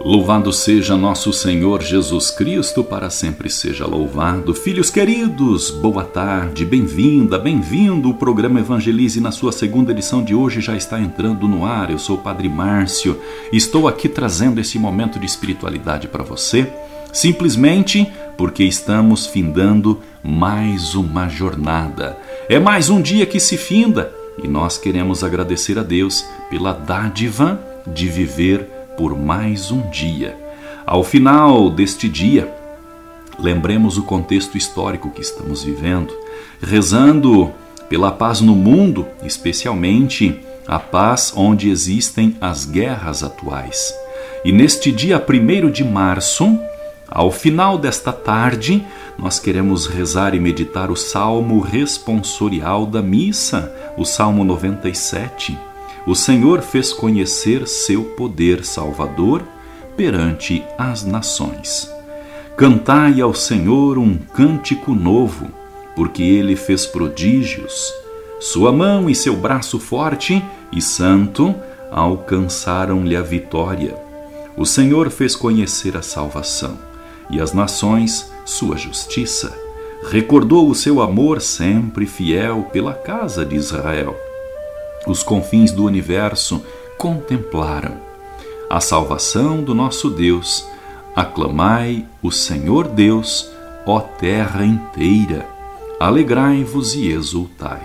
Louvado 0.00 0.52
seja 0.52 0.96
nosso 0.96 1.32
Senhor 1.32 1.82
Jesus 1.82 2.30
Cristo, 2.30 2.84
para 2.84 3.10
sempre 3.10 3.50
seja 3.50 3.84
louvado. 3.84 4.54
Filhos 4.54 4.90
queridos, 4.90 5.72
boa 5.72 6.04
tarde, 6.04 6.64
bem-vinda, 6.64 7.36
bem-vindo. 7.36 8.08
O 8.08 8.14
programa 8.14 8.60
Evangelize, 8.60 9.20
na 9.20 9.32
sua 9.32 9.50
segunda 9.50 9.90
edição 9.90 10.22
de 10.22 10.36
hoje, 10.36 10.60
já 10.60 10.76
está 10.76 11.00
entrando 11.00 11.48
no 11.48 11.66
ar. 11.66 11.90
Eu 11.90 11.98
sou 11.98 12.14
o 12.14 12.20
Padre 12.20 12.48
Márcio, 12.48 13.20
estou 13.52 13.88
aqui 13.88 14.08
trazendo 14.08 14.60
esse 14.60 14.78
momento 14.78 15.18
de 15.18 15.26
espiritualidade 15.26 16.06
para 16.06 16.22
você, 16.22 16.72
simplesmente 17.12 18.08
porque 18.36 18.62
estamos 18.62 19.26
findando 19.26 20.00
mais 20.22 20.94
uma 20.94 21.28
jornada. 21.28 22.16
É 22.48 22.60
mais 22.60 22.88
um 22.88 23.02
dia 23.02 23.26
que 23.26 23.40
se 23.40 23.56
finda 23.56 24.12
e 24.42 24.46
nós 24.46 24.78
queremos 24.78 25.24
agradecer 25.24 25.76
a 25.76 25.82
Deus 25.82 26.24
pela 26.48 26.72
dádiva 26.72 27.60
de 27.84 28.06
viver 28.06 28.77
por 28.98 29.16
mais 29.16 29.70
um 29.70 29.88
dia. 29.90 30.36
Ao 30.84 31.04
final 31.04 31.70
deste 31.70 32.08
dia, 32.08 32.52
lembremos 33.38 33.96
o 33.96 34.02
contexto 34.02 34.58
histórico 34.58 35.10
que 35.10 35.20
estamos 35.20 35.62
vivendo, 35.62 36.12
rezando 36.60 37.52
pela 37.88 38.10
paz 38.10 38.40
no 38.40 38.56
mundo, 38.56 39.06
especialmente 39.22 40.40
a 40.66 40.80
paz 40.80 41.32
onde 41.36 41.70
existem 41.70 42.36
as 42.40 42.64
guerras 42.64 43.22
atuais. 43.22 43.94
E 44.44 44.50
neste 44.50 44.90
dia 44.90 45.24
1 45.24 45.70
de 45.70 45.84
março, 45.84 46.58
ao 47.08 47.30
final 47.30 47.78
desta 47.78 48.12
tarde, 48.12 48.84
nós 49.16 49.38
queremos 49.38 49.86
rezar 49.86 50.34
e 50.34 50.40
meditar 50.40 50.90
o 50.90 50.96
salmo 50.96 51.60
responsorial 51.60 52.84
da 52.84 53.00
missa, 53.00 53.72
o 53.96 54.04
Salmo 54.04 54.42
97 54.44 55.56
o 56.08 56.14
Senhor 56.14 56.62
fez 56.62 56.90
conhecer 56.90 57.68
seu 57.68 58.02
poder 58.02 58.64
salvador 58.64 59.42
perante 59.94 60.64
as 60.78 61.04
nações. 61.04 61.92
Cantai 62.56 63.20
ao 63.20 63.34
Senhor 63.34 63.98
um 63.98 64.16
cântico 64.16 64.94
novo, 64.94 65.48
porque 65.94 66.22
ele 66.22 66.56
fez 66.56 66.86
prodígios. 66.86 67.92
Sua 68.40 68.72
mão 68.72 69.10
e 69.10 69.14
seu 69.14 69.36
braço 69.36 69.78
forte 69.78 70.42
e 70.72 70.80
santo 70.80 71.54
alcançaram-lhe 71.90 73.14
a 73.14 73.20
vitória. 73.20 73.94
O 74.56 74.64
Senhor 74.64 75.10
fez 75.10 75.36
conhecer 75.36 75.94
a 75.94 76.00
salvação 76.00 76.78
e 77.28 77.38
as 77.38 77.52
nações 77.52 78.32
sua 78.46 78.78
justiça. 78.78 79.54
Recordou 80.08 80.70
o 80.70 80.74
seu 80.74 81.02
amor 81.02 81.42
sempre 81.42 82.06
fiel 82.06 82.62
pela 82.72 82.94
casa 82.94 83.44
de 83.44 83.56
Israel 83.56 84.16
os 85.06 85.22
confins 85.22 85.72
do 85.72 85.84
universo 85.84 86.62
contemplaram 86.96 88.08
a 88.68 88.80
salvação 88.80 89.62
do 89.62 89.74
nosso 89.74 90.10
Deus. 90.10 90.66
Aclamai 91.16 92.06
o 92.22 92.30
Senhor 92.30 92.86
Deus, 92.88 93.50
ó 93.86 94.00
terra 94.00 94.64
inteira. 94.64 95.46
Alegrai-vos 95.98 96.94
e 96.94 97.08
exultai. 97.08 97.82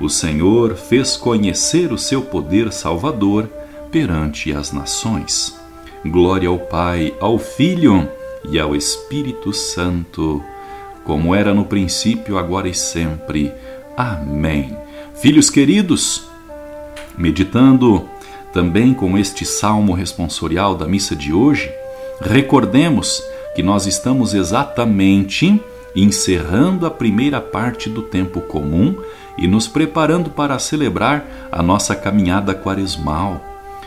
O 0.00 0.08
Senhor 0.08 0.74
fez 0.74 1.16
conhecer 1.16 1.92
o 1.92 1.98
seu 1.98 2.22
poder 2.22 2.72
salvador 2.72 3.48
perante 3.90 4.52
as 4.52 4.72
nações. 4.72 5.58
Glória 6.04 6.48
ao 6.48 6.58
Pai, 6.58 7.14
ao 7.20 7.38
Filho 7.38 8.08
e 8.48 8.58
ao 8.58 8.76
Espírito 8.76 9.52
Santo, 9.52 10.42
como 11.04 11.34
era 11.34 11.52
no 11.52 11.64
princípio, 11.64 12.38
agora 12.38 12.68
e 12.68 12.74
sempre. 12.74 13.52
Amém. 13.96 14.76
Filhos 15.16 15.48
queridos, 15.48 16.28
meditando 17.16 18.06
também 18.52 18.92
com 18.92 19.16
este 19.16 19.46
salmo 19.46 19.94
responsorial 19.94 20.74
da 20.74 20.86
missa 20.86 21.16
de 21.16 21.32
hoje, 21.32 21.72
recordemos 22.20 23.22
que 23.54 23.62
nós 23.62 23.86
estamos 23.86 24.34
exatamente 24.34 25.58
encerrando 25.94 26.84
a 26.84 26.90
primeira 26.90 27.40
parte 27.40 27.88
do 27.88 28.02
tempo 28.02 28.42
comum 28.42 28.94
e 29.38 29.48
nos 29.48 29.66
preparando 29.66 30.28
para 30.28 30.58
celebrar 30.58 31.48
a 31.50 31.62
nossa 31.62 31.96
caminhada 31.96 32.54
quaresmal. 32.54 33.42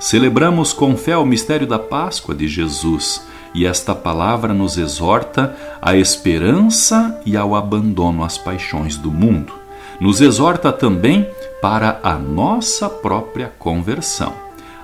Celebramos 0.00 0.72
com 0.72 0.96
fé 0.96 1.16
o 1.16 1.24
mistério 1.24 1.68
da 1.68 1.78
Páscoa 1.78 2.34
de 2.34 2.48
Jesus 2.48 3.24
e 3.54 3.64
esta 3.64 3.94
palavra 3.94 4.52
nos 4.52 4.76
exorta 4.76 5.56
à 5.80 5.96
esperança 5.96 7.20
e 7.24 7.36
ao 7.36 7.54
abandono 7.54 8.24
às 8.24 8.36
paixões 8.36 8.96
do 8.96 9.12
mundo 9.12 9.61
nos 10.00 10.20
exorta 10.20 10.72
também 10.72 11.28
para 11.60 12.00
a 12.02 12.14
nossa 12.14 12.88
própria 12.88 13.52
conversão. 13.58 14.32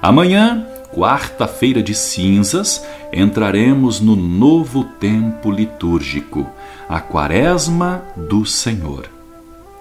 Amanhã, 0.00 0.64
quarta-feira 0.94 1.82
de 1.82 1.94
cinzas, 1.94 2.84
entraremos 3.12 4.00
no 4.00 4.14
novo 4.14 4.84
tempo 4.84 5.50
litúrgico, 5.50 6.46
a 6.88 7.00
Quaresma 7.00 8.02
do 8.16 8.46
Senhor. 8.46 9.06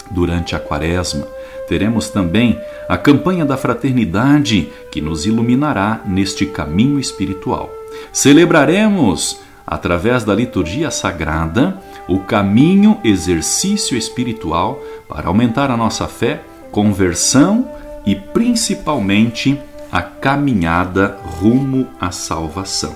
Durante 0.09 0.55
a 0.55 0.59
Quaresma, 0.59 1.27
teremos 1.67 2.09
também 2.09 2.59
a 2.87 2.97
campanha 2.97 3.45
da 3.45 3.57
fraternidade 3.57 4.69
que 4.91 5.01
nos 5.01 5.25
iluminará 5.25 6.01
neste 6.05 6.45
caminho 6.45 6.99
espiritual. 6.99 7.69
Celebraremos, 8.11 9.39
através 9.65 10.23
da 10.23 10.33
liturgia 10.33 10.89
sagrada, 10.89 11.81
o 12.07 12.19
caminho 12.19 12.99
exercício 13.03 13.97
espiritual 13.97 14.81
para 15.07 15.27
aumentar 15.27 15.69
a 15.69 15.77
nossa 15.77 16.07
fé, 16.07 16.41
conversão 16.71 17.69
e 18.05 18.15
principalmente 18.15 19.59
a 19.91 20.01
caminhada 20.01 21.17
rumo 21.39 21.87
à 21.99 22.11
salvação. 22.11 22.95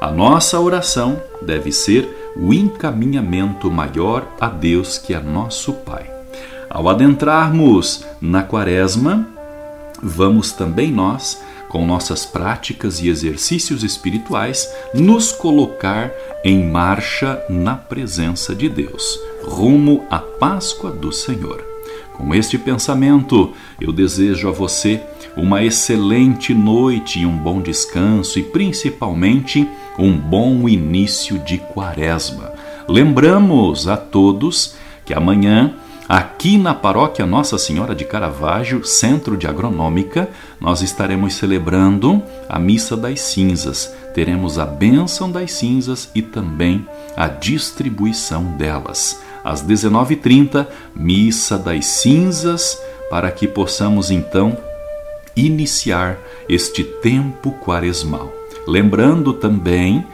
A 0.00 0.10
nossa 0.10 0.58
oração 0.58 1.22
deve 1.40 1.70
ser 1.70 2.32
o 2.36 2.52
encaminhamento 2.52 3.70
maior 3.70 4.26
a 4.40 4.48
Deus 4.48 4.98
que 4.98 5.14
é 5.14 5.20
nosso 5.20 5.72
Pai. 5.74 6.10
Ao 6.68 6.88
adentrarmos 6.88 8.04
na 8.20 8.42
Quaresma, 8.42 9.28
vamos 10.02 10.52
também 10.52 10.90
nós 10.90 11.40
com 11.72 11.86
nossas 11.86 12.26
práticas 12.26 13.00
e 13.00 13.08
exercícios 13.08 13.82
espirituais, 13.82 14.70
nos 14.92 15.32
colocar 15.32 16.12
em 16.44 16.62
marcha 16.62 17.42
na 17.48 17.74
presença 17.74 18.54
de 18.54 18.68
Deus, 18.68 19.18
rumo 19.42 20.04
à 20.10 20.18
Páscoa 20.18 20.90
do 20.90 21.10
Senhor. 21.10 21.64
Com 22.12 22.34
este 22.34 22.58
pensamento, 22.58 23.52
eu 23.80 23.90
desejo 23.90 24.50
a 24.50 24.52
você 24.52 25.00
uma 25.34 25.64
excelente 25.64 26.52
noite 26.52 27.20
e 27.20 27.26
um 27.26 27.38
bom 27.38 27.62
descanso 27.62 28.38
e 28.38 28.42
principalmente 28.42 29.66
um 29.98 30.14
bom 30.14 30.68
início 30.68 31.38
de 31.38 31.56
quaresma. 31.56 32.52
Lembramos 32.86 33.88
a 33.88 33.96
todos 33.96 34.74
que 35.06 35.14
amanhã 35.14 35.74
Aqui 36.08 36.58
na 36.58 36.74
paróquia 36.74 37.24
Nossa 37.24 37.56
Senhora 37.56 37.94
de 37.94 38.04
Caravaggio, 38.04 38.84
Centro 38.84 39.36
de 39.36 39.46
Agronômica, 39.46 40.28
nós 40.60 40.82
estaremos 40.82 41.34
celebrando 41.34 42.22
a 42.48 42.58
Missa 42.58 42.96
das 42.96 43.20
Cinzas. 43.20 43.94
Teremos 44.12 44.58
a 44.58 44.66
bênção 44.66 45.30
das 45.30 45.52
cinzas 45.52 46.10
e 46.14 46.20
também 46.20 46.86
a 47.16 47.28
distribuição 47.28 48.44
delas. 48.56 49.22
Às 49.44 49.64
19h30, 49.64 50.66
Missa 50.94 51.56
das 51.56 51.86
Cinzas, 51.86 52.78
para 53.08 53.30
que 53.30 53.46
possamos 53.46 54.10
então 54.10 54.58
iniciar 55.36 56.18
este 56.48 56.84
tempo 56.84 57.52
quaresmal. 57.52 58.30
Lembrando 58.66 59.32
também 59.32 60.04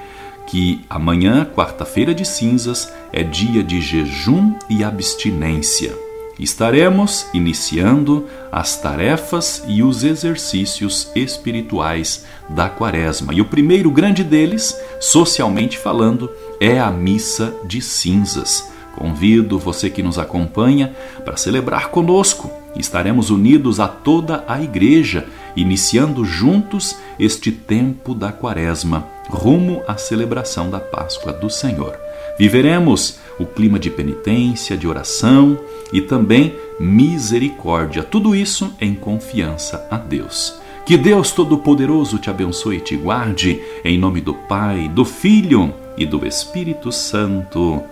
que 0.49 0.81
amanhã, 0.89 1.45
quarta-feira 1.45 2.15
de 2.15 2.25
cinzas, 2.25 2.91
é 3.13 3.23
dia 3.23 3.63
de 3.63 3.83
jejum 3.83 4.55
e 4.69 4.83
abstinência. 4.83 5.95
Estaremos 6.41 7.27
iniciando 7.35 8.27
as 8.51 8.81
tarefas 8.81 9.63
e 9.69 9.83
os 9.83 10.05
exercícios 10.05 11.11
espirituais 11.15 12.25
da 12.49 12.69
Quaresma. 12.69 13.35
E 13.35 13.43
o 13.43 13.45
primeiro 13.45 13.91
grande 13.91 14.25
deles, 14.25 14.75
socialmente 15.01 15.77
falando, 15.77 16.31
é 16.61 16.79
a 16.81 16.91
missa 16.91 17.55
de 17.67 17.83
cinzas. 17.83 18.71
Convido 18.97 19.59
você 19.59 19.91
que 19.91 20.03
nos 20.03 20.19
acompanha 20.19 20.95
para 21.25 21.37
celebrar 21.37 21.89
conosco. 21.89 22.51
Estaremos 22.75 23.31
unidos 23.31 23.81
a 23.81 23.89
toda 23.89 24.45
a 24.49 24.63
igreja, 24.63 25.27
iniciando 25.55 26.25
juntos 26.25 26.97
este 27.19 27.53
tempo 27.53 28.15
da 28.15 28.33
Quaresma, 28.33 29.07
rumo 29.29 29.83
à 29.87 29.97
celebração 29.97 30.71
da 30.71 30.81
Páscoa 30.81 31.33
do 31.33 31.51
Senhor. 31.51 31.99
Viveremos 32.39 33.19
o 33.39 33.47
clima 33.47 33.79
de 33.79 33.91
penitência, 33.91 34.77
de 34.77 34.87
oração 34.87 35.59
e 35.93 36.01
também 36.01 36.55
misericórdia, 36.79 38.03
tudo 38.03 38.35
isso 38.35 38.73
em 38.81 38.95
confiança 38.95 39.87
a 39.91 39.97
Deus. 39.97 40.55
Que 40.87 40.97
Deus 40.97 41.33
Todo-Poderoso 41.33 42.19
te 42.19 42.31
abençoe 42.31 42.77
e 42.77 42.81
te 42.81 42.97
guarde, 42.97 43.61
em 43.85 43.99
nome 43.99 44.21
do 44.21 44.33
Pai, 44.33 44.89
do 44.89 45.05
Filho 45.05 45.75
e 45.99 46.07
do 46.07 46.27
Espírito 46.27 46.91
Santo. 46.91 47.83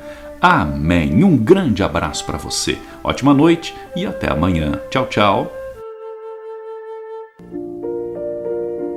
Amém. 0.40 1.22
Um 1.22 1.36
grande 1.36 1.82
abraço 1.82 2.24
para 2.24 2.38
você. 2.38 2.78
Ótima 3.04 3.34
noite 3.34 3.74
e 3.94 4.06
até 4.06 4.30
amanhã. 4.30 4.80
Tchau, 4.90 5.06
tchau. 5.06 5.55